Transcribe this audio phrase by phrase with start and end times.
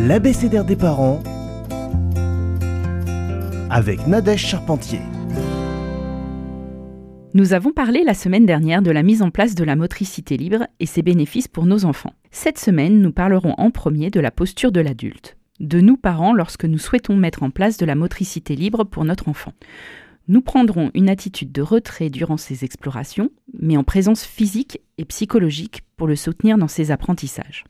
[0.00, 1.20] l'abécédaire des parents
[3.68, 5.00] avec Nadège Charpentier.
[7.34, 10.66] Nous avons parlé la semaine dernière de la mise en place de la motricité libre
[10.78, 12.12] et ses bénéfices pour nos enfants.
[12.30, 16.64] Cette semaine, nous parlerons en premier de la posture de l'adulte, de nous parents lorsque
[16.64, 19.52] nous souhaitons mettre en place de la motricité libre pour notre enfant.
[20.28, 23.30] Nous prendrons une attitude de retrait durant ces explorations,
[23.60, 27.64] mais en présence physique et psychologique pour le soutenir dans ses apprentissages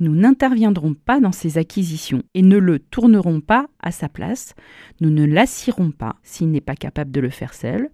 [0.00, 4.54] nous n'interviendrons pas dans ses acquisitions et ne le tournerons pas à sa place,
[5.00, 7.90] nous ne l'assirons pas s'il n'est pas capable de le faire seul,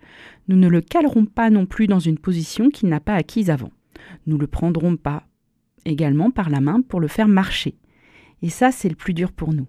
[0.48, 3.72] nous ne le calerons pas non plus dans une position qu'il n'a pas acquise avant.
[4.26, 5.24] Nous le prendrons pas
[5.84, 7.76] également par la main pour le faire marcher.
[8.42, 9.66] Et ça, c'est le plus dur pour nous.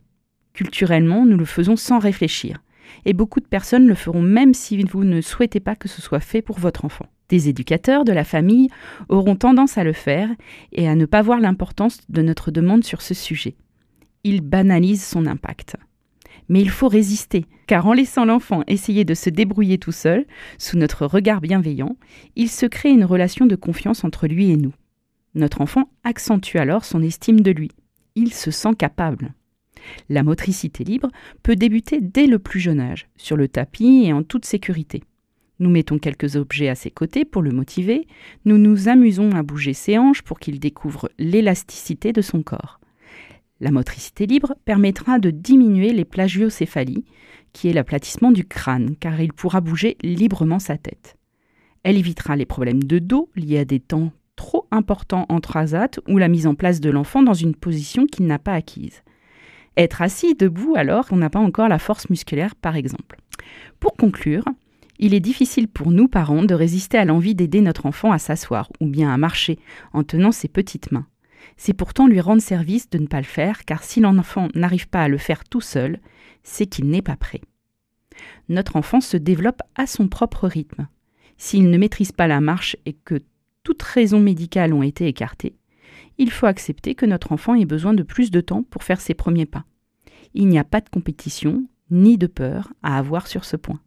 [0.53, 2.61] Culturellement, nous le faisons sans réfléchir.
[3.05, 6.19] Et beaucoup de personnes le feront même si vous ne souhaitez pas que ce soit
[6.19, 7.05] fait pour votre enfant.
[7.31, 8.67] Des éducateurs de la famille
[9.07, 10.27] auront tendance à le faire
[10.73, 13.55] et à ne pas voir l'importance de notre demande sur ce sujet.
[14.25, 15.77] Ils banalisent son impact.
[16.49, 20.25] Mais il faut résister, car en laissant l'enfant essayer de se débrouiller tout seul,
[20.57, 21.95] sous notre regard bienveillant,
[22.35, 24.73] il se crée une relation de confiance entre lui et nous.
[25.33, 27.71] Notre enfant accentue alors son estime de lui.
[28.15, 29.33] Il se sent capable.
[30.09, 31.07] La motricité libre
[31.43, 35.01] peut débuter dès le plus jeune âge, sur le tapis et en toute sécurité.
[35.61, 38.07] Nous mettons quelques objets à ses côtés pour le motiver,
[38.45, 42.79] nous nous amusons à bouger ses hanches pour qu'il découvre l'élasticité de son corps.
[43.59, 47.05] La motricité libre permettra de diminuer les plagiocéphalies,
[47.53, 51.15] qui est l'aplatissement du crâne, car il pourra bouger librement sa tête.
[51.83, 56.17] Elle évitera les problèmes de dos liés à des temps trop importants en transat ou
[56.17, 59.03] la mise en place de l'enfant dans une position qu'il n'a pas acquise.
[59.77, 63.19] Être assis debout alors qu'on n'a pas encore la force musculaire, par exemple.
[63.79, 64.45] Pour conclure,
[65.01, 68.71] il est difficile pour nous, parents, de résister à l'envie d'aider notre enfant à s'asseoir
[68.79, 69.57] ou bien à marcher
[69.93, 71.07] en tenant ses petites mains.
[71.57, 75.01] C'est pourtant lui rendre service de ne pas le faire, car si l'enfant n'arrive pas
[75.01, 75.99] à le faire tout seul,
[76.43, 77.41] c'est qu'il n'est pas prêt.
[78.47, 80.87] Notre enfant se développe à son propre rythme.
[81.35, 83.23] S'il ne maîtrise pas la marche et que
[83.63, 85.55] toutes raisons médicales ont été écartées,
[86.19, 89.15] il faut accepter que notre enfant ait besoin de plus de temps pour faire ses
[89.15, 89.65] premiers pas.
[90.35, 93.79] Il n'y a pas de compétition ni de peur à avoir sur ce point.